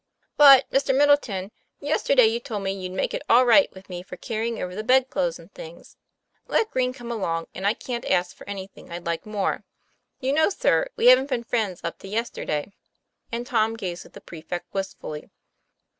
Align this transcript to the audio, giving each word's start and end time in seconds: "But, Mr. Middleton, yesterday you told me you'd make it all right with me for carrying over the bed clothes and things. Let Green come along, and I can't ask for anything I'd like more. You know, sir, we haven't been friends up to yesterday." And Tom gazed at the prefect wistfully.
"But, 0.35 0.67
Mr. 0.71 0.97
Middleton, 0.97 1.51
yesterday 1.79 2.25
you 2.25 2.39
told 2.39 2.63
me 2.63 2.71
you'd 2.71 2.91
make 2.91 3.13
it 3.13 3.21
all 3.29 3.45
right 3.45 3.71
with 3.71 3.87
me 3.87 4.01
for 4.01 4.17
carrying 4.17 4.59
over 4.59 4.73
the 4.73 4.83
bed 4.83 5.11
clothes 5.11 5.37
and 5.37 5.53
things. 5.53 5.95
Let 6.47 6.71
Green 6.71 6.91
come 6.91 7.11
along, 7.11 7.45
and 7.53 7.67
I 7.67 7.75
can't 7.75 8.09
ask 8.09 8.35
for 8.35 8.49
anything 8.49 8.91
I'd 8.91 9.05
like 9.05 9.27
more. 9.27 9.63
You 10.19 10.33
know, 10.33 10.49
sir, 10.49 10.87
we 10.95 11.05
haven't 11.05 11.29
been 11.29 11.43
friends 11.43 11.81
up 11.83 11.99
to 11.99 12.07
yesterday." 12.07 12.73
And 13.31 13.45
Tom 13.45 13.75
gazed 13.75 14.03
at 14.07 14.13
the 14.13 14.21
prefect 14.21 14.73
wistfully. 14.73 15.29